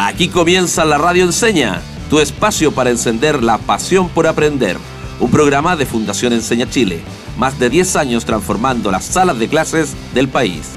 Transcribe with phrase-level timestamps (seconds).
[0.00, 4.76] Aquí comienza la Radio Enseña, tu espacio para encender la pasión por aprender.
[5.18, 7.00] Un programa de Fundación Enseña Chile,
[7.36, 10.70] más de 10 años transformando las salas de clases del país.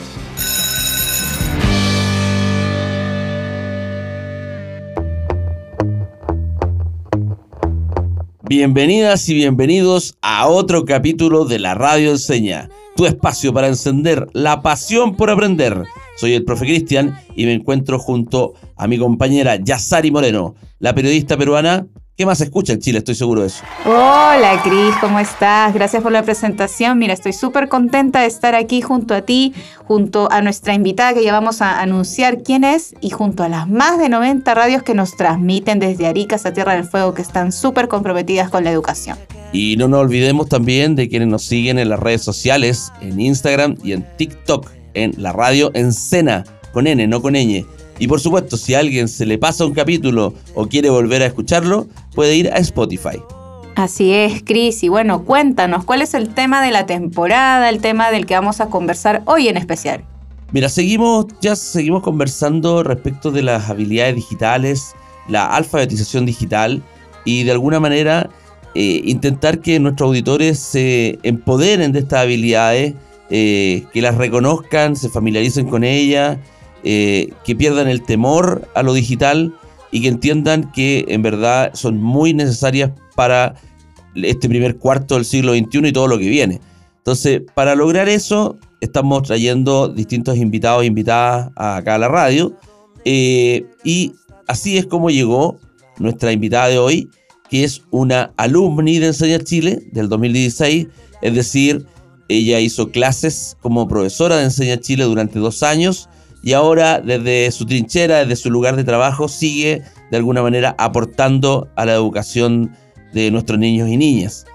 [8.41, 14.63] Bienvenidas y bienvenidos a otro capítulo de la Radio Enseña, tu espacio para encender la
[14.63, 15.83] pasión por aprender.
[16.17, 21.37] Soy el profe Cristian y me encuentro junto a mi compañera Yasari Moreno, la periodista
[21.37, 21.87] peruana
[22.21, 22.99] ¿Qué más escucha en Chile?
[22.99, 23.63] Estoy seguro de eso.
[23.83, 25.73] Hola, Cris, ¿cómo estás?
[25.73, 26.99] Gracias por la presentación.
[26.99, 29.53] Mira, estoy súper contenta de estar aquí junto a ti,
[29.85, 33.67] junto a nuestra invitada que ya vamos a anunciar quién es y junto a las
[33.67, 37.51] más de 90 radios que nos transmiten desde Arica hasta Tierra del Fuego que están
[37.51, 39.17] súper comprometidas con la educación.
[39.51, 43.77] Y no nos olvidemos también de quienes nos siguen en las redes sociales, en Instagram
[43.83, 47.65] y en TikTok, en la radio Encena, con N, no con ñ.
[47.99, 51.27] Y por supuesto, si a alguien se le pasa un capítulo o quiere volver a
[51.27, 53.21] escucharlo, puede ir a Spotify.
[53.75, 54.83] Así es, Cris.
[54.83, 58.59] Y bueno, cuéntanos, ¿cuál es el tema de la temporada, el tema del que vamos
[58.59, 60.03] a conversar hoy en especial?
[60.51, 64.93] Mira, seguimos, ya seguimos conversando respecto de las habilidades digitales,
[65.29, 66.83] la alfabetización digital
[67.23, 68.29] y de alguna manera
[68.75, 72.95] eh, intentar que nuestros auditores se empoderen de estas habilidades,
[73.33, 76.37] eh, que las reconozcan, se familiaricen con ellas
[76.83, 79.55] eh, que pierdan el temor a lo digital
[79.89, 83.55] y que entiendan que en verdad son muy necesarias para
[84.15, 86.59] este primer cuarto del siglo XXI y todo lo que viene.
[86.97, 92.53] Entonces, para lograr eso, estamos trayendo distintos invitados e invitadas acá a la radio.
[93.05, 94.13] Eh, y
[94.45, 95.57] así es como llegó
[95.99, 97.09] nuestra invitada de hoy,
[97.49, 100.87] que es una alumni de Enseña Chile del 2016,
[101.21, 101.85] es decir,
[102.31, 106.09] ella hizo clases como profesora de Enseña Chile durante dos años
[106.43, 111.69] y ahora desde su trinchera, desde su lugar de trabajo, sigue de alguna manera aportando
[111.75, 112.75] a la educación
[113.13, 114.45] de nuestros niños y niñas.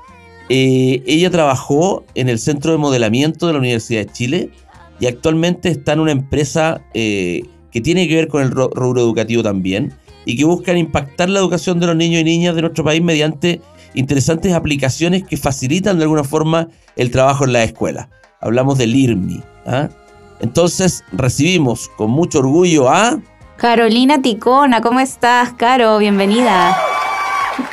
[0.48, 4.50] Eh, ella trabajó en el Centro de Modelamiento de la Universidad de Chile
[4.98, 9.42] y actualmente está en una empresa eh, que tiene que ver con el rubro educativo
[9.42, 9.92] también
[10.24, 13.60] y que buscan impactar la educación de los niños y niñas de nuestro país mediante
[13.96, 18.08] interesantes aplicaciones que facilitan de alguna forma el trabajo en la escuela.
[18.40, 19.42] Hablamos del IRMI.
[19.66, 19.88] ¿ah?
[20.40, 23.18] Entonces recibimos con mucho orgullo a...
[23.56, 25.98] Carolina Ticona, ¿cómo estás, Caro?
[25.98, 26.76] Bienvenida.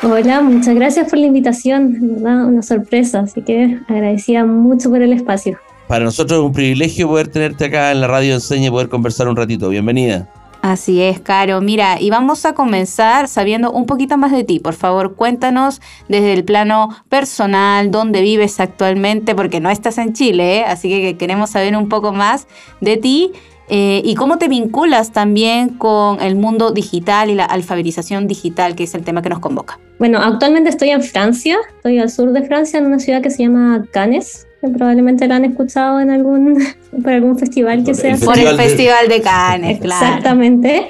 [0.02, 2.46] Hola, muchas gracias por la invitación, ¿verdad?
[2.46, 5.60] Una sorpresa, así que agradecida mucho por el espacio.
[5.88, 9.28] Para nosotros es un privilegio poder tenerte acá en la radio Enseña y poder conversar
[9.28, 9.68] un ratito.
[9.68, 10.30] Bienvenida.
[10.64, 11.60] Así es, Caro.
[11.60, 14.60] Mira, y vamos a comenzar sabiendo un poquito más de ti.
[14.60, 20.60] Por favor, cuéntanos desde el plano personal, dónde vives actualmente, porque no estás en Chile,
[20.60, 20.64] ¿eh?
[20.66, 22.48] así que queremos saber un poco más
[22.80, 23.34] de ti.
[23.68, 28.86] Eh, y cómo te vinculas también con el mundo digital y la alfabetización digital, que
[28.86, 29.80] es el tema que nos convoca.
[30.00, 33.44] Bueno, actualmente estoy en Francia, estoy al sur de Francia, en una ciudad que se
[33.44, 36.58] llama Cannes, probablemente la han escuchado en algún,
[37.04, 38.16] por algún festival que sea.
[38.18, 40.06] Por el Festival de Cannes, claro.
[40.06, 40.88] Exactamente.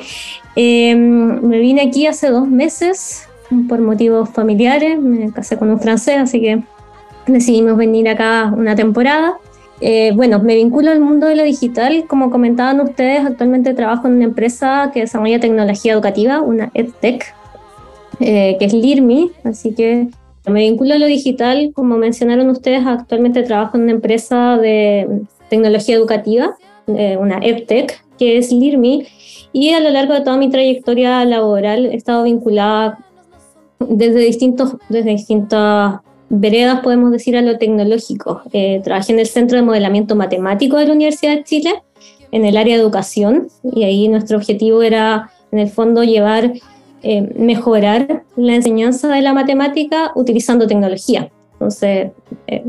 [0.55, 3.27] Em, me vine aquí hace dos meses
[3.67, 6.63] por motivos familiares, me casé con un francés, así que
[7.27, 9.37] decidimos venir acá una temporada.
[9.81, 12.05] Eh, bueno, me vinculo al mundo de lo digital.
[12.07, 17.35] Como comentaban ustedes, actualmente trabajo en una empresa que desarrolla tecnología educativa, una EdTech,
[18.19, 20.07] eh, que es LIRMI, así que
[20.45, 25.95] me vinculo a lo digital, como mencionaron ustedes, actualmente trabajo en una empresa de tecnología
[25.95, 26.55] educativa,
[26.87, 29.07] eh, una EdTech, que es LIRMI,
[29.53, 32.99] y a lo largo de toda mi trayectoria laboral he estado vinculada
[33.79, 35.99] desde, distintos, desde distintas
[36.29, 38.41] veredas, podemos decir, a lo tecnológico.
[38.51, 41.83] Eh, trabajé en el Centro de Modelamiento Matemático de la Universidad de Chile,
[42.31, 46.51] en el área de educación, y ahí nuestro objetivo era, en el fondo, llevar
[47.05, 51.29] eh, mejorar la enseñanza de la matemática utilizando tecnología.
[51.51, 52.11] Entonces,
[52.47, 52.63] eh,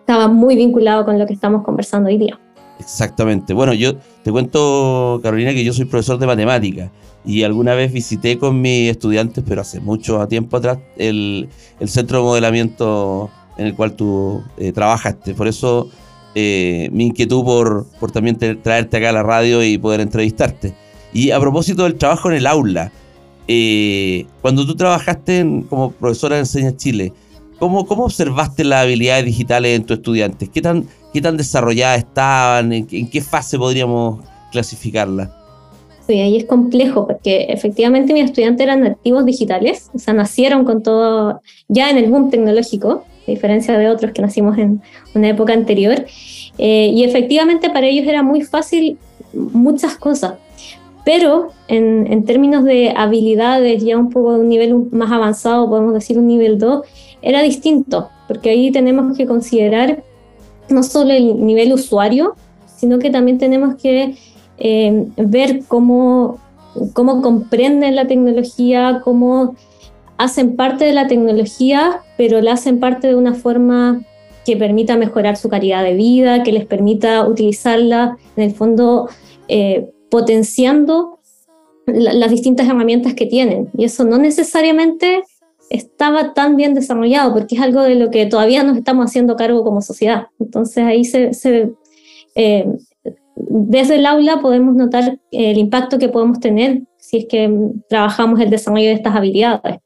[0.00, 2.40] estaba muy vinculado con lo que estamos conversando hoy día.
[2.80, 3.52] Exactamente.
[3.52, 6.90] Bueno, yo te cuento, Carolina, que yo soy profesor de matemática
[7.22, 11.50] y alguna vez visité con mis estudiantes, pero hace mucho tiempo atrás, el,
[11.84, 13.28] centro de modelamiento
[13.58, 15.34] en el cual tú eh, trabajaste.
[15.34, 15.90] Por eso
[16.34, 20.72] mi inquietud por, por también traerte acá a la radio y poder entrevistarte.
[21.12, 22.90] Y a propósito del trabajo en el aula,
[23.48, 27.12] eh, cuando tú trabajaste como profesora de Enseña Chile,
[27.58, 30.48] ¿cómo, ¿cómo observaste las habilidades digitales en tus estudiantes?
[30.48, 32.72] ¿Qué tan, qué tan desarrolladas estaban?
[32.72, 34.20] ¿En, qué fase podríamos
[34.52, 35.30] clasificarlas?
[36.06, 40.82] Sí, ahí es complejo porque efectivamente mis estudiantes eran nativos digitales, o sea, nacieron con
[40.82, 44.82] todo ya en el boom tecnológico, a diferencia de otros que nacimos en
[45.14, 46.04] una época anterior.
[46.58, 48.98] Eh, y efectivamente para ellos era muy fácil
[49.32, 50.34] muchas cosas
[51.04, 55.94] Pero en, en, términos de habilidades, ya un poco de un nivel más avanzado, podemos
[55.94, 56.86] decir un nivel 2,
[57.22, 60.02] era distinto, porque ahí tenemos que considerar
[60.68, 62.34] no solo el nivel usuario,
[62.76, 64.16] sino que también tenemos que
[64.58, 66.38] eh, ver cómo,
[66.92, 69.54] cómo comprenden la tecnología, cómo
[70.18, 74.02] hacen parte de la tecnología, pero la hacen parte de una forma
[74.44, 79.08] que permita mejorar su calidad de vida, que les permita utilizarla, en el fondo,
[79.48, 81.20] eh, potenciando
[81.86, 83.70] las distintas herramientas que tienen.
[83.78, 85.22] Y eso no necesariamente
[85.70, 89.64] estaba tan bien desarrollado, porque es algo de lo que todavía nos estamos haciendo cargo
[89.64, 90.26] como sociedad.
[90.38, 91.72] Entonces ahí se, se
[92.34, 92.66] eh,
[93.34, 97.50] desde el aula podemos notar el impacto que podemos tener si es que
[97.88, 99.78] trabajamos el desarrollo de estas habilidades.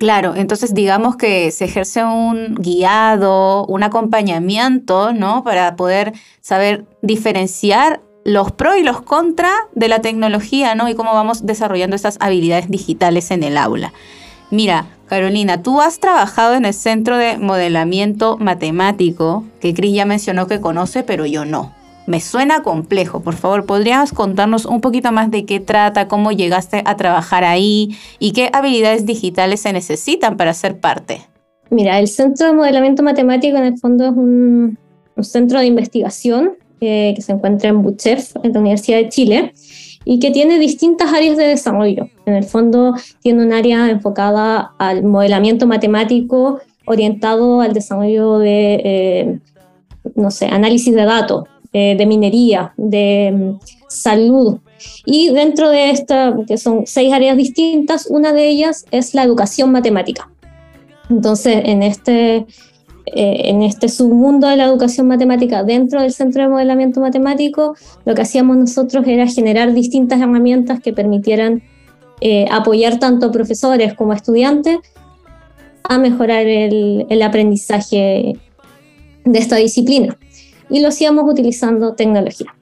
[0.00, 5.44] Claro, entonces digamos que se ejerce un guiado, un acompañamiento, ¿no?
[5.44, 10.88] Para poder saber diferenciar los pros y los contras de la tecnología, ¿no?
[10.88, 13.92] Y cómo vamos desarrollando estas habilidades digitales en el aula.
[14.50, 20.46] Mira, Carolina, tú has trabajado en el Centro de Modelamiento Matemático, que Cris ya mencionó
[20.46, 21.72] que conoce, pero yo no.
[22.06, 23.20] Me suena complejo.
[23.20, 27.96] Por favor, ¿podrías contarnos un poquito más de qué trata, cómo llegaste a trabajar ahí
[28.18, 31.22] y qué habilidades digitales se necesitan para ser parte?
[31.70, 34.78] Mira, el Centro de Modelamiento Matemático en el fondo es un,
[35.22, 39.52] centro de investigación eh, que se encuentra en Buchef, en la Universidad de Chile,
[40.04, 42.08] y que tiene distintas áreas de desarrollo.
[42.26, 49.38] En el fondo tiene un área enfocada al modelamiento matemático orientado al desarrollo de, eh,
[50.16, 54.58] no sé, análisis de datos, eh, de minería, de mm, salud.
[55.06, 59.70] Y dentro de esta, que son seis áreas distintas, una de ellas es la educación
[59.70, 60.28] matemática.
[61.08, 62.44] Entonces, en este,
[63.06, 68.14] eh, en este submundo de la educación matemática dentro del Centro de Modelamiento Matemático, lo
[68.14, 71.62] que hacíamos nosotros era generar distintas herramientas que permitieran
[72.20, 74.78] eh, apoyar tanto profesores como estudiantes
[75.82, 78.38] a mejorar el aprendizaje
[79.24, 80.16] de esta disciplina
[80.70, 82.54] y lo hacíamos utilizando tecnología.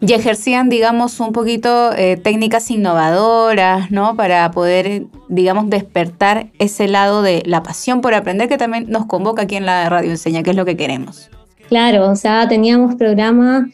[0.00, 4.16] Y ejercían, digamos, un poquito eh, técnicas innovadoras, ¿no?
[4.16, 9.42] Para poder, digamos, despertar ese lado de la pasión por aprender que también nos convoca
[9.42, 11.28] aquí en la radio enseña, que es lo que queremos.
[11.68, 13.68] Claro, o sea, teníamos programas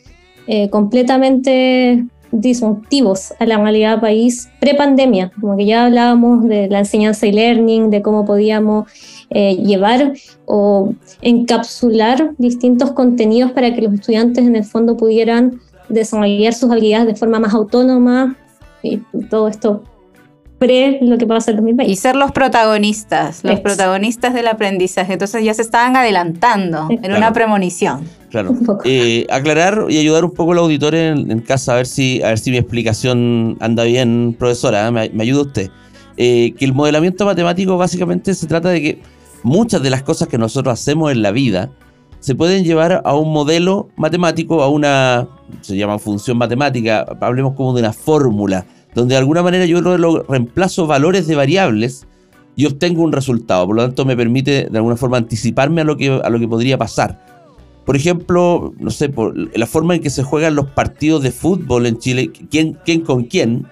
[0.48, 7.26] eh, completamente disruptivos a la realidad país pre-pandemia, como que ya hablábamos de la enseñanza
[7.26, 8.90] y learning, de cómo podíamos
[9.30, 10.12] eh, llevar
[10.44, 17.06] o encapsular distintos contenidos para que los estudiantes en el fondo pudieran desarrollar sus habilidades
[17.06, 18.36] de forma más autónoma
[18.82, 18.98] y
[19.30, 19.82] todo esto
[20.58, 21.92] pre lo que pasa en 2020.
[21.92, 25.14] Y ser los protagonistas, los protagonistas del aprendizaje.
[25.14, 28.04] Entonces ya se estaban adelantando en una premonición.
[28.30, 28.54] Claro.
[28.84, 32.38] Eh, aclarar y ayudar un poco al auditor en, casa a ver si a ver
[32.38, 34.88] si mi explicación anda bien, profesora.
[34.88, 34.90] ¿eh?
[34.90, 35.70] Me, me ayuda usted.
[36.16, 39.02] que el modelamiento matemático básicamente se trata de que
[39.42, 41.70] muchas de las cosas que nosotros hacemos en la vida
[42.20, 45.28] se pueden llevar a un modelo matemático, a una,
[45.60, 49.80] se llama función matemática, hablemos como de una fórmula, donde de alguna manera yo
[50.28, 52.06] reemplazo valores de variables
[52.56, 53.66] y obtengo un resultado.
[53.66, 56.48] Por lo tanto, me permite de alguna forma anticiparme a lo que, a lo que
[56.48, 57.24] podría pasar.
[57.84, 61.86] Por ejemplo, no sé, por la forma en que se juegan los partidos de fútbol
[61.86, 63.66] en Chile, quién, quién con quién,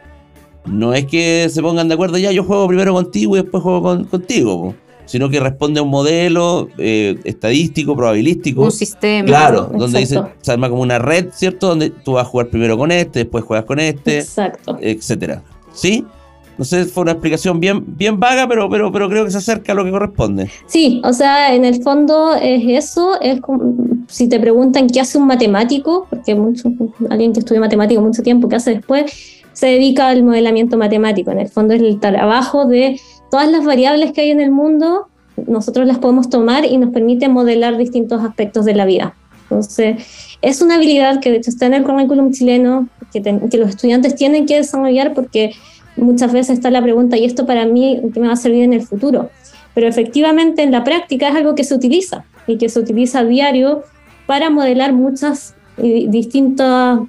[0.67, 4.06] no es que se pongan de acuerdo, ya yo juego primero contigo y después juego
[4.06, 4.75] contigo
[5.06, 8.63] sino que responde a un modelo eh, estadístico, probabilístico.
[8.63, 9.27] Un sistema.
[9.27, 11.69] Claro, donde dice, se arma como una red, ¿cierto?
[11.69, 14.79] Donde tú vas a jugar primero con este, después juegas con este, Exacto.
[14.81, 15.43] etcétera.
[15.73, 16.05] ¿Sí?
[16.56, 19.73] No sé, fue una explicación bien, bien vaga, pero, pero, pero creo que se acerca
[19.73, 20.49] a lo que corresponde.
[20.67, 23.75] Sí, o sea, en el fondo es eso, es como,
[24.08, 26.70] si te preguntan qué hace un matemático, porque mucho,
[27.11, 29.43] alguien que estudia matemático mucho tiempo, ¿qué hace después?
[29.53, 31.31] Se dedica al modelamiento matemático.
[31.31, 33.01] En el fondo es el trabajo de
[33.34, 35.08] todas las variables que hay en el mundo,
[35.48, 39.17] nosotros las podemos tomar y nos permite modelar distintos aspectos de la vida.
[39.50, 43.70] Entonces, es una habilidad que de hecho está en el currículum chileno, que, que los
[43.70, 45.50] estudiantes tienen que desarrollar porque
[45.96, 48.72] muchas veces está la pregunta, ¿y esto para mí qué me va a servir en
[48.72, 49.31] el futuro?
[49.74, 53.24] Pero efectivamente en la práctica es algo que se utiliza y que se utiliza a
[53.24, 53.82] diario
[54.26, 57.00] para modelar muchas distintas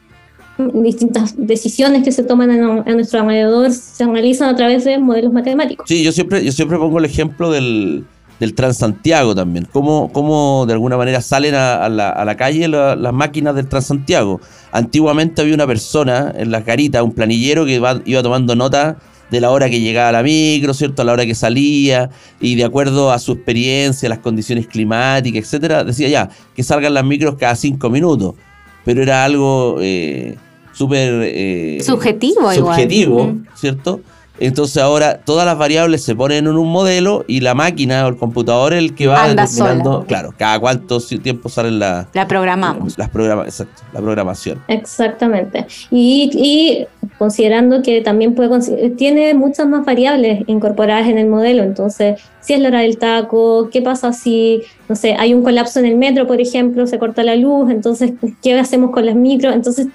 [0.58, 5.86] distintas decisiones que se toman a, nuestro alrededor se analizan a través de modelos matemáticos.
[5.88, 8.06] Sí, yo siempre, yo siempre pongo el ejemplo del,
[8.40, 13.14] del Transantiago también, cómo, cómo de alguna manera salen a, la, a la, calle las
[13.14, 14.42] máquinas del Transantiago.
[14.72, 18.98] Antiguamente había una persona en las garitas, un planillero que iba, tomando nota
[19.32, 21.02] de la hora que llegaba la micro, ¿cierto?
[21.02, 22.10] A la hora que salía,
[22.40, 27.04] y de acuerdo a su experiencia, las condiciones climáticas, etcétera, decía ya, que salgan las
[27.04, 28.36] micros cada cinco minutos.
[28.84, 30.38] Pero era algo eh,
[30.75, 33.48] súper eh, subjetivo, subjetivo igual.
[33.55, 34.01] ¿cierto?
[34.39, 38.17] Entonces ahora todas las variables se ponen en un modelo y la máquina o el
[38.17, 42.98] computador es el que va determinando, claro, cada cuánto tiempo salen la, la programamos.
[42.98, 44.62] Las programa, exacto, la programación.
[44.67, 45.65] Exactamente.
[45.89, 46.86] Y, y
[47.17, 52.60] considerando que también puede tiene muchas más variables incorporadas en el modelo, entonces si es
[52.60, 56.27] la hora del taco, qué pasa si, no sé, hay un colapso en el metro,
[56.27, 58.12] por ejemplo, se corta la luz, entonces
[58.44, 59.88] qué hacemos con las micro, entonces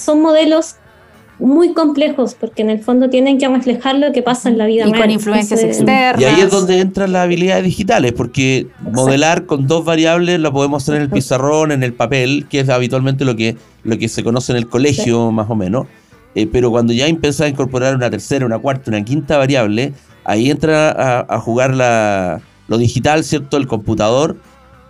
[0.00, 0.76] son modelos
[1.40, 4.86] muy complejos porque en el fondo tienen que reflejar lo que pasa en la vida
[4.86, 6.20] y con influencias externas.
[6.20, 10.82] Y ahí es donde entran las habilidades digitales porque modelar con dos variables lo podemos
[10.82, 14.22] hacer en el pizarrón en el papel que es habitualmente lo que lo que se
[14.22, 15.86] conoce en el colegio más o menos.
[16.34, 20.50] Eh, pero cuando ya empieza a incorporar una tercera una cuarta una quinta variable ahí
[20.50, 24.36] entra a, jugar la, lo digital cierto el computador.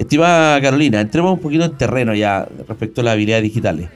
[0.00, 3.88] Estimada Carolina entremos un poquito en terreno ya respecto a las habilidades digitales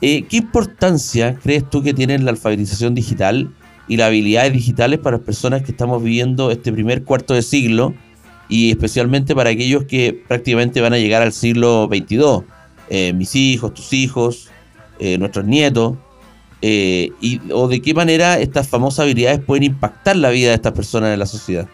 [0.00, 3.52] eh, ¿Qué importancia crees tú que tiene la alfabetización digital
[3.88, 7.94] y las habilidades digitales para las personas que estamos viviendo este primer cuarto de siglo
[8.48, 12.42] y especialmente para aquellos que prácticamente van a llegar al siglo XXII?
[12.88, 14.48] Eh, mis hijos, tus hijos,
[14.98, 15.96] eh, nuestros nietos.
[16.62, 21.12] y, ¿O de qué manera estas famosas habilidades pueden impactar la vida de estas personas
[21.12, 21.68] en la sociedad?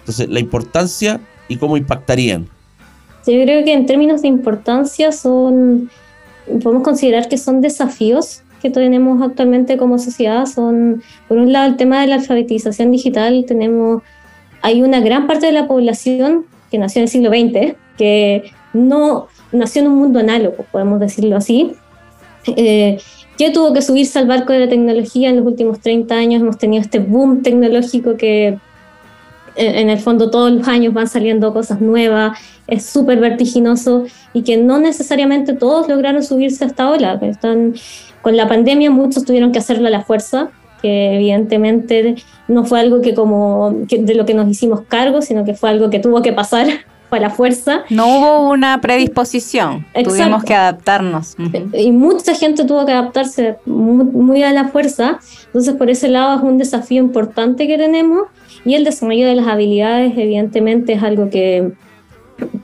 [0.00, 2.48] Entonces, la importancia y cómo impactarían.
[3.26, 5.90] Yo creo que en términos de importancia son
[6.62, 10.46] podemos considerar que son desafíos que tenemos actualmente como sociedad.
[10.46, 13.44] Son, por un lado, el tema de la alfabetización digital.
[13.46, 14.02] Tenemos,
[14.62, 19.26] hay una gran parte de la población que nació en el siglo XX, que no
[19.50, 21.72] nació en un mundo análogo, podemos decirlo así,
[22.56, 22.98] eh,
[23.36, 26.40] que tuvo que subirse al barco de la tecnología en los últimos 30 años.
[26.40, 28.58] Hemos tenido este boom tecnológico que
[29.56, 34.56] en el fondo todos los años van saliendo cosas nuevas, es súper vertiginoso y que
[34.56, 37.18] no necesariamente todos lograron subirse a esta ola.
[37.22, 37.74] Están,
[38.22, 42.16] con la pandemia muchos tuvieron que hacerlo a la fuerza, que evidentemente
[42.48, 45.90] no fue algo que como de lo que nos hicimos cargo, sino que fue algo
[45.90, 46.66] que tuvo que pasar
[47.16, 47.84] a la fuerza.
[47.90, 51.36] No hubo una predisposición, tuvimos que adaptarnos.
[51.74, 56.42] Y mucha gente tuvo que adaptarse muy, a la fuerza, entonces por ese lado es
[56.42, 58.28] un desafío importante que tenemos.
[58.64, 61.72] Y el desarrollo de las habilidades evidentemente es algo que,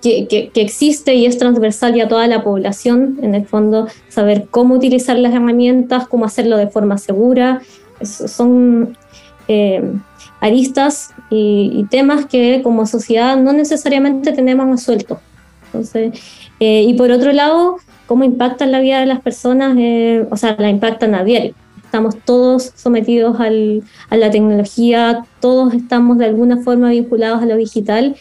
[0.01, 4.75] que, existe y es transversal ya a toda la población, en el fondo, saber cómo
[4.75, 7.63] utilizar las herramientas, cómo hacerlo de forma segura,
[8.03, 8.97] son
[9.49, 9.83] eh,
[10.41, 15.19] aristas y, temas que como sociedad no necesariamente tenemos resueltos.
[15.67, 16.21] Entonces,
[16.61, 17.77] eh, y por otro lado,
[18.07, 21.55] cómo impactan la vida de las personas, eh, o sea, la impactan a diario
[21.89, 27.57] estamos todos sometidos al, a la tecnología, todos estamos de alguna forma vinculados a lo
[27.57, 28.15] digital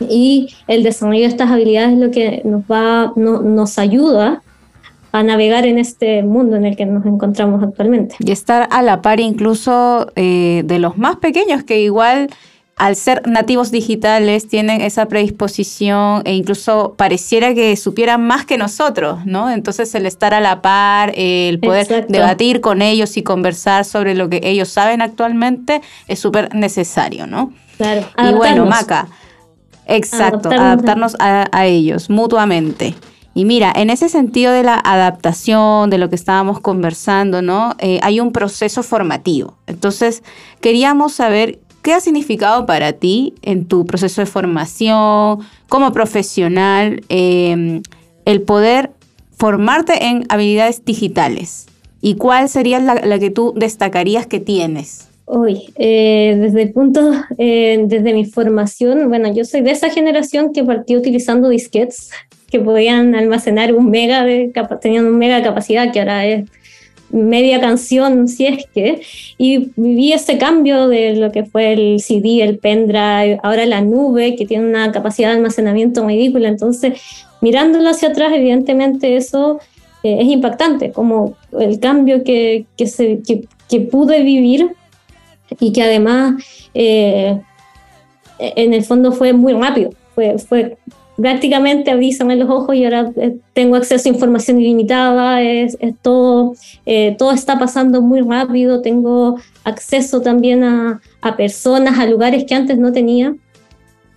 [0.00, 4.42] y el desarrollo de estas habilidades es lo que nos va, nos ayuda
[5.12, 8.16] a navegar en este mundo en el que nos encontramos actualmente.
[8.18, 12.28] Y estar a la par incluso eh, de los más pequeños que igual
[12.78, 19.26] al ser nativos digitales tienen esa predisposición e incluso pareciera que supieran más que nosotros,
[19.26, 19.50] ¿no?
[19.50, 24.30] Entonces el estar a la par, el poder debatir con ellos y conversar sobre lo
[24.30, 27.52] que ellos saben actualmente es súper necesario, ¿no?
[27.76, 28.06] Claro.
[28.16, 29.08] Y bueno, Maca,
[29.86, 32.94] exacto, adaptarnos, a, ellos mutuamente.
[33.34, 37.74] Y mira, en ese sentido de la adaptación, de lo que estábamos conversando, ¿no?
[37.78, 39.58] Eh, hay un proceso formativo.
[39.66, 40.22] Entonces,
[40.60, 47.82] queríamos saber ¿Qué ha significado para ti en tu proceso de formación como profesional em,
[48.24, 48.90] el poder
[49.36, 51.66] formarte en habilidades digitales?
[52.00, 55.08] ¿Y cuál sería la, que tú destacarías que tienes?
[55.24, 60.52] Hoy, eh, desde el punto, eh, desde mi formación, bueno, yo soy de esa generación
[60.52, 62.10] que partió utilizando disquetes
[62.50, 64.50] que podían almacenar un mega de,
[64.80, 66.44] tenían un mega capacidad, que ahora es
[67.10, 69.00] media canción, si es que,
[69.38, 74.36] y viví ese cambio de lo que fue el CD, el pendrive, ahora la nube,
[74.36, 76.48] que tiene una capacidad de almacenamiento ridícula.
[76.48, 77.00] Entonces,
[77.40, 79.58] mirándolo hacia atrás, evidentemente eso
[80.02, 84.70] eh, es impactante, como el cambio que, que, pude vivir
[85.60, 86.42] y que además
[86.74, 87.38] eh,
[88.38, 89.90] en el fondo fue muy rápido.
[90.14, 90.76] Fue
[91.18, 96.54] prácticamente avisan en los ojos y ahora eh, tengo acceso a información ilimitada, es, todo,
[96.86, 101.00] eh, todo está pasando muy rápido, tengo acceso también a,
[101.36, 103.34] personas, a lugares que antes no tenía.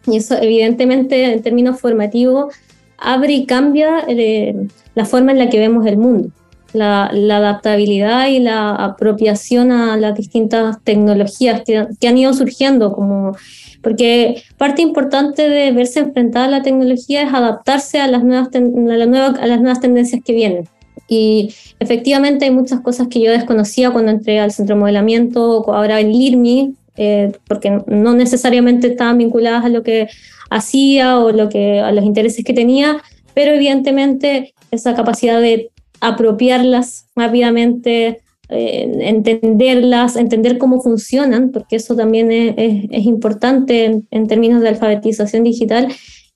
[0.06, 2.54] Y eso evidentemente en términos formativos
[2.98, 6.30] abre y cambia eh, la forma en la que vemos el mundo.
[6.74, 13.36] La, adaptabilidad y la apropiación a las distintas tecnologías que han ido surgiendo, como
[13.82, 19.48] porque parte importante de verse enfrentada a la tecnología es adaptarse a las nuevas, a
[19.48, 20.70] las nuevas tendencias que vienen.
[21.08, 26.00] Y efectivamente hay muchas cosas que yo desconocía cuando entré al centro de modelamiento, ahora
[26.00, 30.08] en LIRMI, eh, porque no necesariamente estaban vinculadas a lo que
[30.50, 33.02] hacía o lo que, a los intereses que tenía,
[33.34, 35.72] pero evidentemente esa capacidad de
[36.02, 38.22] apropiarlas rápidamente,
[38.52, 42.56] eh, entenderlas, entender cómo funcionan, porque eso también es,
[42.90, 45.88] es, importante en, términos de alfabetización digital.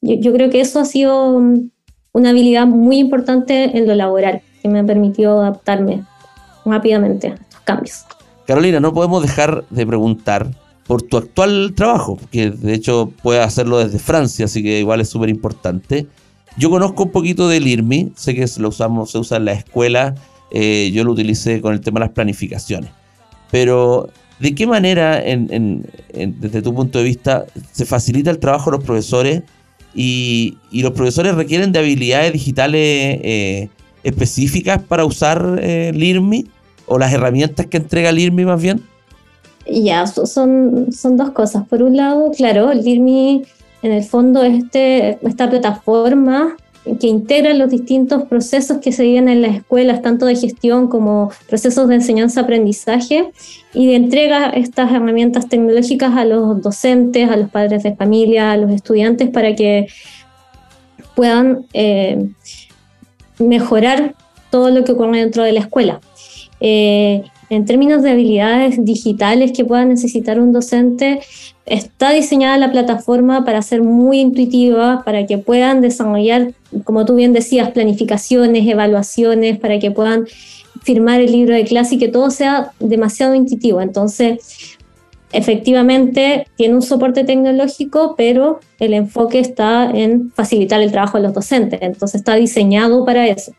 [0.02, 1.42] Yo, yo, creo que eso ha sido
[2.14, 6.04] una habilidad muy importante en lo laboral, que me ha permitido adaptarme
[6.66, 8.06] rápidamente a estos cambios.
[8.48, 10.48] Carolina, no podemos dejar de preguntar
[10.88, 15.10] por tu actual trabajo, que de hecho puedes hacerlo desde Francia, así que igual es
[15.10, 16.08] súper importante.
[16.58, 20.16] Yo conozco un poquito del IRMI, sé que lo usamos, se usa en la escuela,
[20.52, 22.92] eh, yo lo utilicé con el tema de las planificaciones.
[23.52, 24.10] Pero,
[24.40, 29.44] ¿de qué manera, desde tu punto de vista, se facilita el trabajo de los profesores
[29.94, 32.82] y, los profesores requieren de habilidades digitales
[33.24, 33.70] eh,
[34.04, 36.48] específicas para usar eh, el IRMI
[36.86, 38.82] o las herramientas que entrega el IRMI más bien?
[39.68, 41.68] Ya, son, son dos cosas.
[41.68, 43.44] Por un lado, claro, el DIRMI
[43.82, 46.56] en el fondo este, esta plataforma
[47.00, 51.32] que integra los distintos procesos que se viven en las escuelas, tanto de gestión como
[51.50, 53.32] procesos de enseñanza-aprendizaje,
[53.74, 58.58] y de entrega estas herramientas tecnológicas a los docentes, a los padres de familia, a
[58.58, 59.88] los estudiantes, para que
[61.16, 62.30] puedan eh,
[63.40, 64.14] mejorar
[64.52, 66.00] todo lo que ocurre dentro de la escuela.
[66.60, 71.20] Eh, en términos de habilidades digitales que pueda necesitar un docente,
[71.66, 76.54] está diseñada la plataforma para ser muy intuitiva, para que puedan desarrollar,
[76.84, 80.26] como tú bien decías, planificaciones, evaluaciones, para que puedan
[80.84, 83.82] firmar el libro de clase y que todo sea demasiado intuitivo.
[83.82, 84.78] Entonces,
[85.32, 91.34] efectivamente, tiene un soporte tecnológico, pero el enfoque está en facilitar el trabajo de los
[91.34, 91.80] docentes.
[91.82, 93.54] Entonces, está diseñado para eso.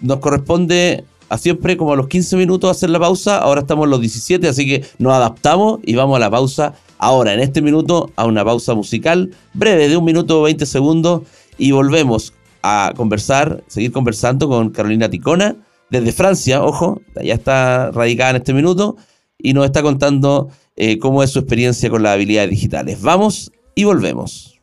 [0.00, 3.38] Nos corresponde a siempre como a los 15 minutos hacer la pausa.
[3.38, 7.34] Ahora estamos en los 17, así que nos adaptamos y vamos a la pausa ahora,
[7.34, 11.22] en este minuto, a una pausa musical breve de un minuto 20 segundos
[11.58, 12.32] y volvemos
[12.62, 15.56] a conversar, seguir conversando con Carolina Ticona
[15.90, 18.96] desde Francia, ojo, ya está radicada en este minuto
[19.36, 23.02] y nos está contando eh, cómo es su experiencia con las habilidades digitales.
[23.02, 24.59] Vamos y volvemos.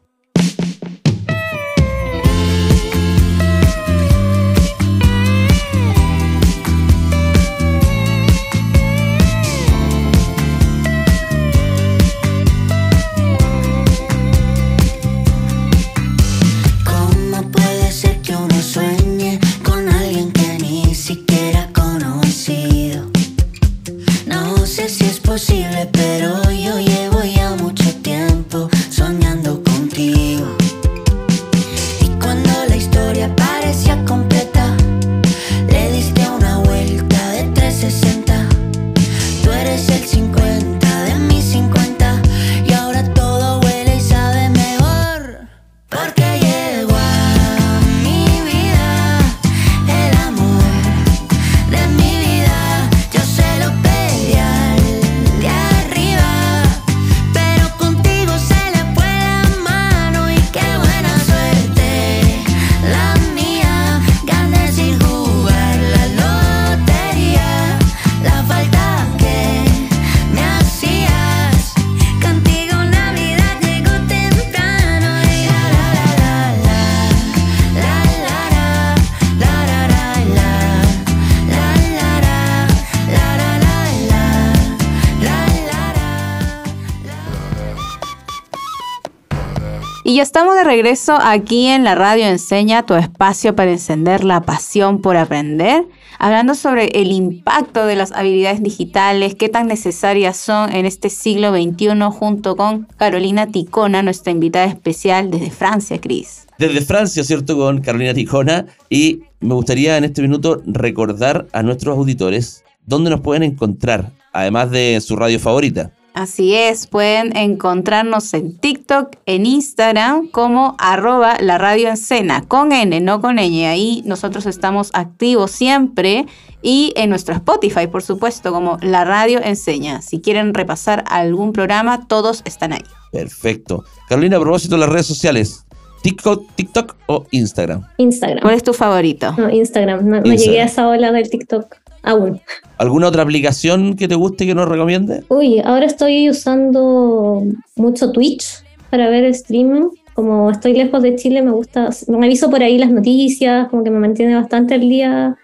[90.18, 95.00] Ya estamos de regreso aquí en la radio Enseña, tu espacio para encender la pasión
[95.00, 95.86] por aprender,
[96.18, 101.52] hablando sobre el impacto de las habilidades digitales, qué tan necesarias son en este siglo
[101.52, 106.48] XXI, junto con Carolina Ticona, nuestra invitada especial desde Francia, Cris.
[106.58, 107.56] Desde Francia, ¿cierto?
[107.56, 108.66] Con Carolina Ticona.
[108.90, 114.72] Y me gustaría en este minuto recordar a nuestros auditores dónde nos pueden encontrar, además
[114.72, 115.92] de su radio favorita.
[116.18, 123.00] Así es, pueden encontrarnos en TikTok, en Instagram como arroba la radio escena, con N,
[123.02, 123.68] no con ñ.
[123.68, 126.26] Ahí nosotros estamos activos siempre
[126.64, 130.02] y en nuestro Spotify, por supuesto, como la radio enseña.
[130.02, 132.84] Si quieren repasar algún programa, todos están ahí.
[133.12, 133.84] Perfecto.
[134.10, 135.68] Carolina, a propósito de las redes sociales,
[136.02, 137.86] TikTok, TikTok o Instagram.
[138.00, 138.42] Instagram.
[138.42, 139.36] ¿Cuál es tu favorito?
[139.38, 140.04] No, Instagram.
[140.04, 141.76] No, no llegué a esa ola del TikTok
[142.08, 142.42] aún.
[142.78, 145.24] ¿Alguna otra aplicación que te guste que nos recomiende?
[145.30, 147.44] Uy, ahora estoy usando
[147.76, 149.90] mucho Twitch para ver streaming.
[150.14, 153.92] Como estoy lejos de Chile, me gusta, me aviso por ahí las noticias, como que
[153.92, 155.36] me mantiene bastante al día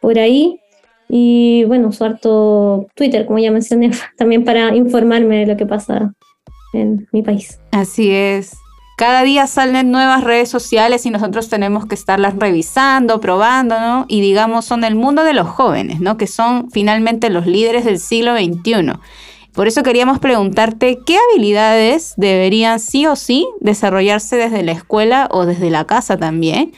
[0.00, 0.60] por ahí.
[1.08, 6.12] Y bueno, uso harto Twitter, como ya mencioné, también para informarme de lo que pasa
[6.72, 7.60] en mi país.
[7.70, 8.56] Así es.
[8.96, 14.06] Cada día salen nuevas redes sociales y nosotros tenemos que estarlas revisando, probando, ¿no?
[14.08, 16.16] Y digamos, son el mundo de los jóvenes, ¿no?
[16.16, 18.94] Que son finalmente los líderes del siglo XXI.
[19.52, 25.44] Por eso queríamos preguntarte qué habilidades deberían sí o sí desarrollarse desde la escuela o
[25.44, 26.72] desde la casa también.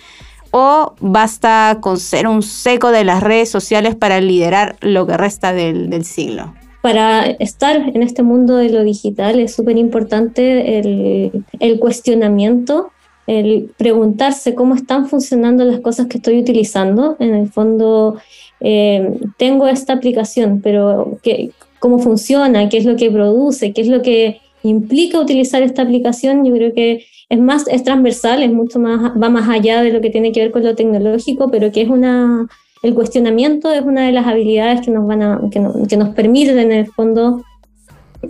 [0.51, 5.53] ¿O basta con ser un seco de las redes sociales para liderar lo que resta
[5.53, 6.53] del, del siglo?
[6.89, 12.93] Para estar en este mundo de lo digital es súper importante el, cuestionamiento,
[13.27, 17.19] el preguntarse cómo están funcionando las cosas que estoy utilizando.
[17.19, 18.17] En el fondo,
[18.61, 22.71] eh, tengo esta aplicación, pero ¿qué, ¿cómo funciona?
[22.71, 23.75] ¿Qué es lo que produce?
[23.75, 26.43] ¿Qué es lo que implica utilizar esta aplicación?
[26.47, 30.01] Yo creo que es más, es transversal, es mucho más, va más allá de lo
[30.01, 32.49] que tiene que ver con lo tecnológico, pero que es una
[32.83, 36.73] el cuestionamiento es una de las habilidades que nos, van a, que, nos permiten en
[36.73, 37.43] el fondo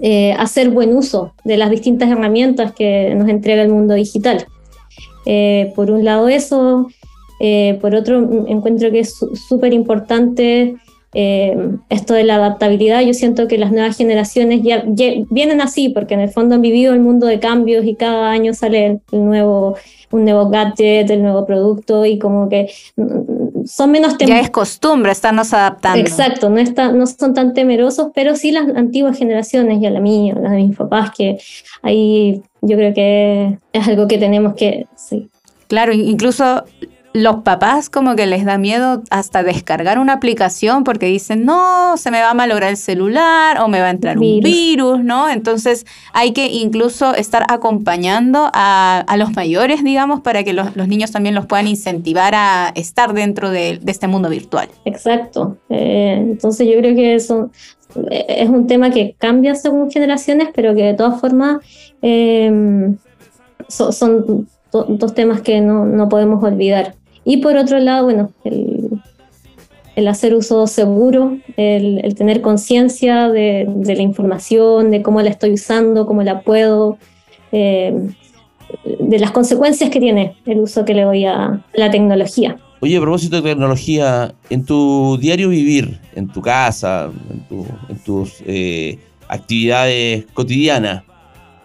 [0.01, 4.47] eh, hacer buen uso de las distintas herramientas que nos entrega el mundo digital.
[5.27, 6.89] Eh, por un lado eso,
[7.41, 10.77] eh, por otro encuentro que es súper importante
[11.11, 13.01] esto de la adaptabilidad.
[13.01, 16.93] Yo siento que las nuevas generaciones ya, vienen así porque en el fondo han vivido
[16.93, 19.75] el mundo de cambios y cada año sale el nuevo,
[20.13, 22.71] un nuevo gadget, el nuevo producto y como que
[23.67, 26.01] son menos Ya es costumbre estarnos adaptando.
[26.01, 30.35] Exacto, no, está, no son tan temerosos, pero sí las antiguas generaciones, ya la mía,
[30.41, 31.39] las de mis papás, que
[31.83, 34.87] ahí yo creo que es algo que tenemos que...
[34.97, 35.31] Sí.
[35.69, 36.65] Claro, incluso
[37.13, 42.11] los papás como que les da miedo hasta descargar una aplicación porque dicen, no, se
[42.11, 45.29] me va a malograr el celular o me va a entrar un virus, ¿no?
[45.29, 51.35] Entonces hay que incluso estar acompañando a, los mayores, digamos, para que los, niños también
[51.35, 54.69] los puedan incentivar a estar dentro de, este mundo virtual.
[54.85, 55.57] Exacto.
[55.71, 57.51] Eh, entonces yo creo que eso
[58.11, 61.59] eh, es un tema que cambia según generaciones, pero que de todas formas
[62.03, 62.95] eh,
[63.69, 66.95] son dos temas que no, no, podemos olvidar.
[67.25, 69.01] Y por otro lado, bueno, el,
[69.97, 75.31] el hacer uso seguro, el, el tener conciencia de, de, la información, de cómo la
[75.31, 76.99] estoy usando, cómo la puedo,
[77.53, 78.09] eh,
[79.01, 82.59] de las consecuencias que tiene el uso que le doy a la tecnología.
[82.81, 87.99] Oye, a propósito de tecnología, en tu diario vivir, en tu casa, en, tu, en
[88.05, 91.03] tus eh, actividades cotidianas,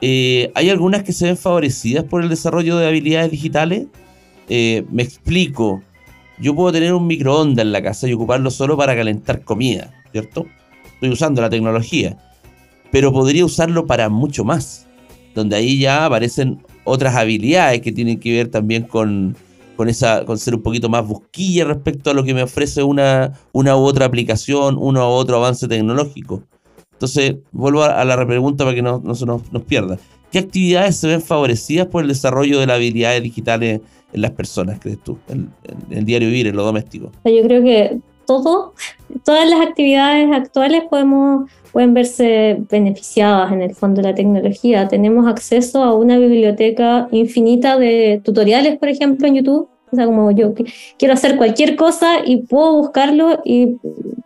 [0.06, 3.88] eh, ¿Hay algunas que se ven favorecidas por el desarrollo de habilidades digitales?
[4.50, 5.82] Eh, me explico.
[6.38, 10.46] Yo puedo tener un microondas en la casa y ocuparlo solo para calentar comida, ¿cierto?
[10.96, 12.18] Estoy usando la tecnología.
[12.92, 14.88] Pero podría usarlo para mucho más.
[15.36, 19.38] Donde ahí ya aparecen otras habilidades que tienen que ver también con,
[19.78, 23.40] con, esa, con ser un poquito más busquilla respecto a lo que me ofrece una,
[23.54, 26.44] una u otra aplicación, uno u otro avance tecnológico.
[27.04, 29.98] Entonces, vuelvo a, la repregunta para que no, se nos, pierda.
[30.32, 33.82] ¿Qué actividades se ven favorecidas por el desarrollo de las habilidades digitales
[34.14, 35.50] en las personas, crees tú, en,
[35.90, 37.12] el diario vivir, en lo doméstico?
[37.26, 38.74] Yo creo que todo,
[39.26, 44.88] todas las actividades actuales podemos, pueden verse beneficiadas en el fondo de la tecnología.
[44.88, 49.68] Tenemos acceso a una biblioteca infinita de tutoriales, por ejemplo, en YouTube.
[49.92, 50.54] O sea, como yo
[50.98, 53.76] quiero hacer cualquier cosa y puedo buscarlo y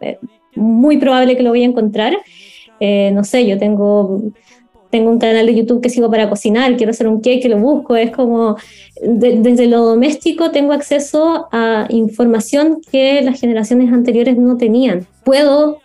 [0.01, 0.19] eh,
[0.55, 2.15] muy probable que lo voy a encontrar.
[2.79, 4.21] Eh, no sé, yo tengo,
[4.89, 7.95] tengo un canal de YouTube que sigo para cocinar, quiero hacer un cake, lo busco,
[7.95, 8.57] es como,
[9.01, 15.07] desde lo doméstico tengo acceso a información que las generaciones anteriores no tenían.
[15.23, 15.79] Puedo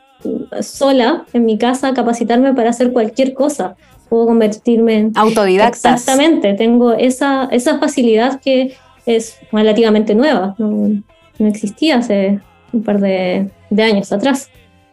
[0.61, 3.77] sola en mi casa capacitarme para hacer cualquier cosa.
[4.09, 5.13] Puedo convertirme en...
[5.15, 5.95] Autodidacta.
[5.95, 8.75] Exactamente, tengo esa, esa facilidad que
[9.07, 11.03] es relativamente nueva, no,
[11.39, 12.39] existía hace
[12.73, 13.51] un par de
[13.83, 14.49] años atrás.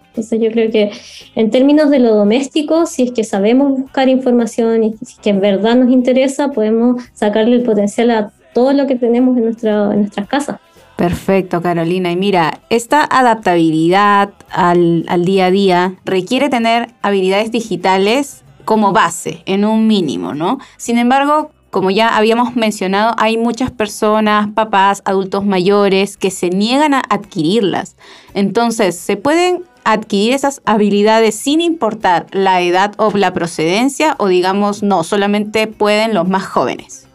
[0.10, 0.92] Entonces yo creo que
[1.36, 5.30] en términos de lo doméstico, si es que sabemos buscar información y si es que
[5.30, 10.00] en verdad nos interesa, podemos sacarle el potencial a todo lo que tenemos en, en
[10.02, 10.58] nuestras casas.
[10.96, 12.12] Perfecto, Carolina.
[12.12, 19.42] Y mira, esta adaptabilidad al, al día a día requiere tener habilidades digitales como base,
[19.46, 20.60] en un mínimo, ¿no?
[20.76, 26.94] Sin embargo, como ya habíamos mencionado, hay muchas personas, papás, adultos mayores, que se niegan
[26.94, 27.96] a adquirirlas.
[28.34, 34.84] Entonces, ¿se pueden adquirir esas habilidades sin importar la edad o la procedencia o digamos
[34.84, 37.08] no, solamente pueden los más jóvenes?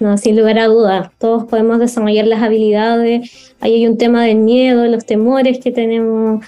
[0.00, 3.54] No, sin lugar a dudas, todos podemos desarrollar las habilidades.
[3.60, 6.44] Ahí hay un tema del miedo, los temores que tenemos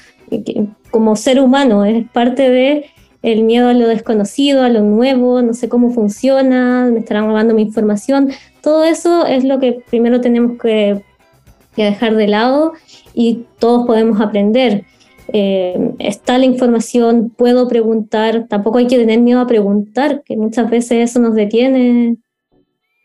[0.91, 2.87] como ser humano, es parte de
[3.23, 7.55] el miedo a lo desconocido, a lo nuevo, no sé cómo funciona, me estarán robando
[7.55, 8.31] mi información.
[8.63, 11.03] Todo eso es lo que primero tenemos que,
[11.75, 12.75] que dejar de lado
[13.15, 14.85] y todos podemos aprender.
[15.33, 20.71] Eh, está la información, puedo preguntar, tampoco hay que tener miedo a preguntar, que muchas
[20.71, 22.17] veces eso nos detiene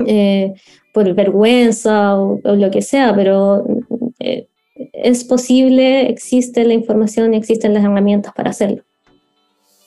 [0.05, 0.53] eh,
[0.93, 3.65] por vergüenza o, lo que sea, pero
[4.19, 4.47] eh,
[4.93, 8.83] es posible, existe la información y existen las herramientas para hacerlo.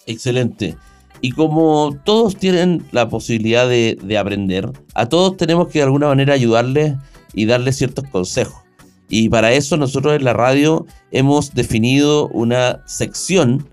[0.07, 0.77] Excelente.
[1.21, 6.09] Y como todos tienen la posibilidad de, de, aprender, a todos tenemos que de alguna
[6.09, 6.95] manera ayudarles
[7.33, 8.64] y darles ciertos consejos.
[9.09, 13.69] Y para eso nosotros en la radio hemos definido una sección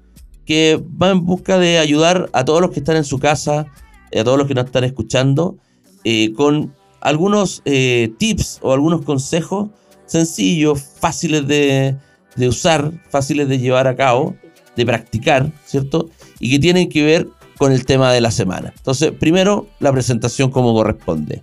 [0.46, 3.68] que va en busca de ayudar a todos los que están en su casa,
[4.14, 5.58] a todos los que nos están escuchando,
[6.04, 9.70] eh, con algunos eh, tips o algunos consejos
[10.06, 11.96] sencillos, fáciles de,
[12.36, 14.36] de usar, fáciles de llevar a cabo,
[14.76, 16.10] de practicar, ¿cierto?
[16.40, 18.74] Y que tienen que ver con el tema de la semana.
[18.76, 21.42] Entonces, primero, la presentación como corresponde.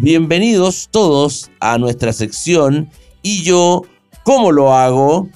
[0.00, 2.88] Bienvenidos todos a nuestra sección
[3.20, 3.82] y yo,
[4.22, 5.28] ¿cómo lo hago?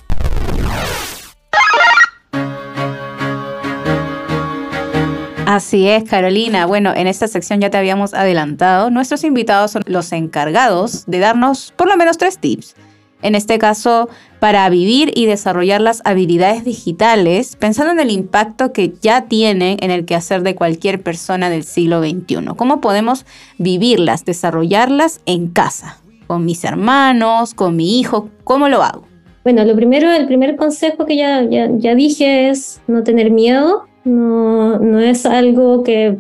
[5.47, 6.67] Así es, Carolina.
[6.67, 8.91] Bueno, en esta sección ya te habíamos adelantado.
[8.91, 12.77] Nuestros invitados son los encargados de darnos por lo menos tres tips.
[13.23, 14.09] En este caso,
[14.41, 19.93] para vivir y desarrollar las habilidades digitales, pensando en el impacto que ya tienen en
[19.93, 22.47] el quehacer de cualquier persona del siglo XXI.
[22.57, 23.25] ¿Cómo podemos
[23.59, 25.99] vivirlas, desarrollarlas en casa?
[26.27, 29.05] Con mis hermanos, con mi hijo, ¿cómo lo hago?
[29.45, 33.87] Bueno, lo primero, el primer consejo que ya, ya, dije es no tener miedo.
[34.05, 36.19] No, no es algo que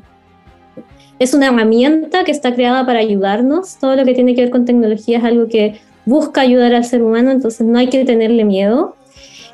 [1.18, 3.76] es una herramienta que está creada para ayudarnos.
[3.78, 7.02] Todo lo que tiene que ver con tecnología es algo que busca ayudar al ser
[7.02, 8.96] humano, entonces no hay que tenerle miedo.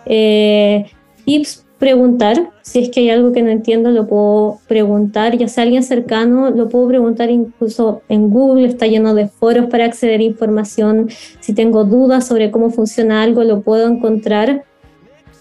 [0.06, 0.86] Eh,
[1.24, 5.62] tips, preguntar, si es que hay algo que no entiendo, lo puedo preguntar, ya sea
[5.62, 10.24] alguien cercano, lo puedo preguntar incluso en Google, está lleno de foros para acceder a
[10.24, 11.08] información,
[11.40, 14.64] si tengo dudas sobre cómo funciona algo, lo puedo encontrar,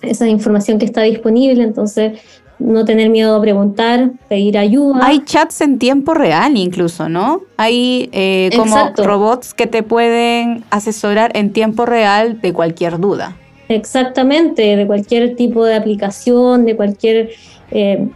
[0.01, 2.19] esa información que está disponible, entonces
[2.59, 4.99] no tener miedo a preguntar, pedir ayuda.
[5.05, 7.41] Hay chats en tiempo real incluso, ¿no?
[7.57, 13.35] Hay eh, como robots que te pueden asesorar en tiempo real de cualquier duda.
[13.69, 17.31] Exactamente, de cualquier tipo de aplicación, de cualquier,
[17.71, 18.07] eh,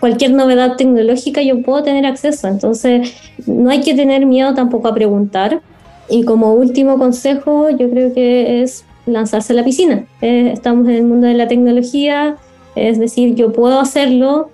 [0.00, 2.48] cualquier novedad tecnológica yo puedo tener acceso.
[2.48, 3.14] Entonces,
[3.46, 5.60] no hay que tener miedo tampoco a preguntar.
[6.08, 10.06] Y como último consejo, yo creo que es lanzarse a la piscina.
[10.22, 12.36] Eh, estamos en el mundo de la tecnología,
[12.78, 14.50] es decir, yo puedo hacerlo,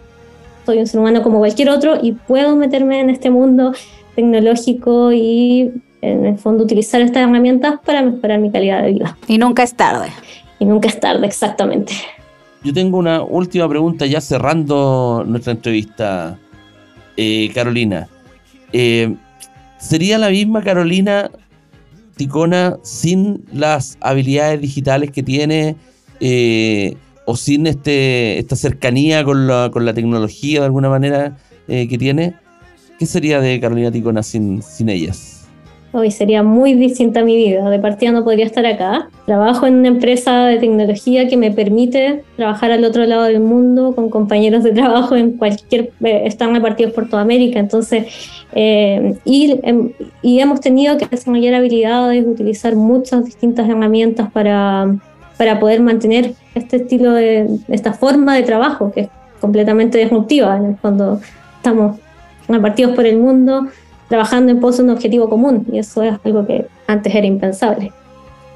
[0.65, 3.75] soy un ser humano como cualquier otro y puedo meterme en este mundo
[4.15, 9.17] tecnológico y en el fondo utilizar estas herramientas para mejorar mi calidad de vida.
[9.27, 10.09] Y nunca es tarde.
[10.59, 11.95] Y nunca es tarde, exactamente.
[12.63, 16.39] Yo tengo una última pregunta ya cerrando nuestra entrevista,
[17.17, 18.09] eh, Carolina.
[18.73, 19.15] Eh,
[19.79, 21.31] ¿Sería la misma Carolina
[22.17, 25.77] Ticona sin las habilidades digitales que tiene?
[26.21, 31.37] Eh, o sin este, esta cercanía con la, con la tecnología de alguna manera
[31.69, 32.35] eh, que tiene,
[32.99, 35.49] ¿qué sería de Carolina Ticona sin, sin ellas?
[35.97, 37.71] Hoy sería muy distinta mi vida.
[37.71, 39.11] De partida no podría estar acá.
[39.27, 43.95] Trabajo en una empresa de tecnología que me permite trabajar al otro lado del mundo
[43.95, 45.93] con compañeros de trabajo en cualquier.
[46.03, 47.61] Eh, están repartidos por toda América.
[47.61, 48.07] Entonces,
[48.57, 54.99] eh, y, em, y hemos tenido que desarrollar habilidades, utilizar muchas distintas herramientas para
[55.37, 59.09] para poder mantener este estilo de, esta forma de trabajo que es
[59.41, 60.57] completamente disruptiva.
[60.57, 61.21] En el fondo
[61.57, 61.99] estamos
[62.49, 63.69] repartidos por el mundo
[64.09, 67.93] trabajando en pos de un objetivo común y eso es algo que antes era impensable.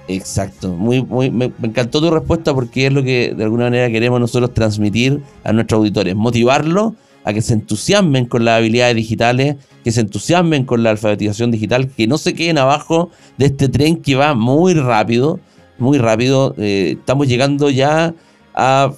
[0.08, 4.18] Exacto, muy, muy, me, encantó tu respuesta porque es lo que de alguna manera queremos
[4.18, 9.92] nosotros transmitir a nuestros auditores, motivarlos a que se entusiasmen con las habilidades digitales, que
[9.92, 14.14] se entusiasmen con la alfabetización digital, que no se queden abajo de este tren que
[14.14, 15.40] va muy rápido,
[15.78, 16.54] muy rápido.
[16.58, 18.14] Eh, estamos llegando ya
[18.54, 18.92] a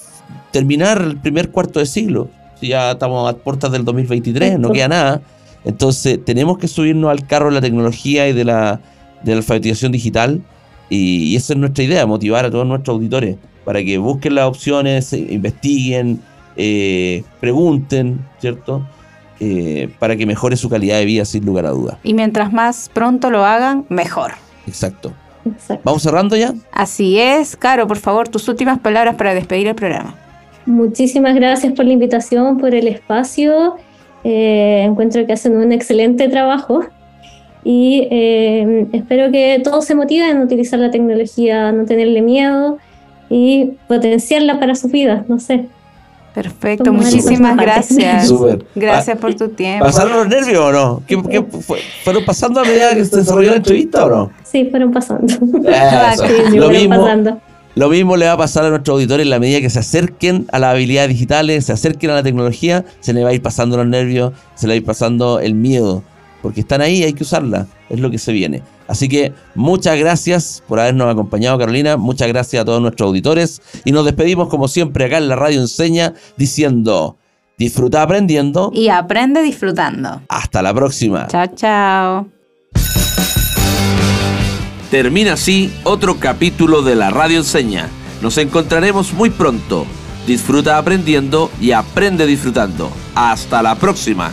[0.51, 2.29] terminar el primer cuarto de siglo.
[2.61, 5.23] Ya estamos a puertas del 2023, no queda nada.
[5.65, 8.81] Entonces tenemos que subirnos al carro de la tecnología y de la,
[9.23, 10.43] de la alfabetización digital.
[10.89, 15.13] Y, esa es nuestra idea, motivar a todos nuestros auditores para que busquen las opciones,
[15.13, 16.21] investiguen,
[16.57, 18.85] eh, pregunten, ¿cierto?
[19.39, 21.97] Eh, para que mejore su calidad de vida sin lugar a dudas.
[22.03, 24.33] Y mientras más pronto lo hagan, mejor.
[24.67, 25.13] Exacto.
[25.85, 26.55] ¿Vamos cerrando ya?
[26.73, 27.57] Así es.
[27.57, 30.15] Caro, por favor, tus últimas palabras para despedir el programa.
[30.67, 33.77] Muchísimas gracias por la invitación, por el espacio.
[34.25, 36.85] Eh, encuentro que hacen un excelente trabajo
[37.65, 42.79] y eh, espero que todos se motiven a utilizar la tecnología, no tenerle miedo
[43.29, 45.67] y potenciarla para sus vidas, no sé.
[46.35, 48.33] Perfecto, muchísimas gracias.
[48.75, 49.85] Gracias por tu tiempo.
[49.87, 51.03] ¿Pasaron los nervios o no?
[51.07, 54.31] ¿Qué, qué fue- ¿Fueron pasando a medida que se desarrolló la entrevista o no?
[54.45, 55.27] Sí, fueron pasando.
[55.33, 55.41] Eso.
[56.27, 57.41] Sí, sí, Lo fueron mismo, pasando.
[57.77, 60.47] Lo mismo le va a pasar a nuestros auditores en la medida que se acerquen
[60.53, 63.77] a las habilidades digitales, se acerquen a la tecnología, se les va a ir pasando
[63.77, 66.03] los nervios, se les va a ir pasando el miedo,
[66.43, 68.63] porque están ahí, hay que usarla, es lo que se viene.
[68.91, 73.93] Así que muchas gracias por habernos acompañado, Carolina, muchas gracias a todos nuestros auditores y
[73.93, 77.17] nos despedimos como siempre acá en la radio Enseña diciendo,
[77.57, 80.23] disfruta aprendiendo, Y aprende disfrutando.
[80.29, 81.29] hasta la próxima.
[81.29, 82.29] Chao, chao.
[84.91, 87.89] Termina así otro capítulo de la Radio Enseña.
[88.23, 89.87] Nos encontraremos muy pronto.
[90.27, 92.91] Disfruta aprendiendo y aprende disfrutando.
[93.15, 94.33] Hasta la próxima.